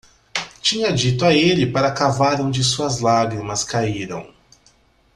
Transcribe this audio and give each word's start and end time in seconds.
Tinha 0.63 0.91
dito 0.91 1.23
a 1.23 1.31
ele 1.31 1.67
para 1.71 1.91
cavar 1.91 2.41
onde 2.41 2.63
suas 2.63 3.01
lágrimas 3.01 3.63
caíram. 3.63 4.27